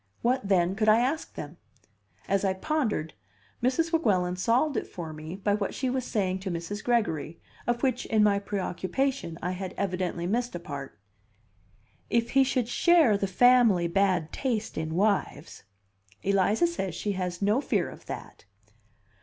[0.23, 1.57] What, then, could I ask them?
[2.27, 3.13] As I pondered,
[3.61, 3.93] Mrs.
[3.93, 6.83] Weguelin solved it for me by what she was saying to Mrs.
[6.83, 10.97] Gregory, of which, in my preoccupation, I had evidently missed a part:"
[12.19, 15.65] if he should share the family bad taste in wives."
[16.23, 18.45] "Eliza says she has no fear of that."